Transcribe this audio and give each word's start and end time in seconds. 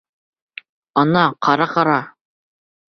Ана, 1.03 1.27
ҡара, 1.49 1.71
ҡара! 1.77 2.03